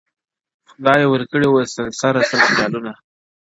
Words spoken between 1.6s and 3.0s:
سل سره سل خيالونه-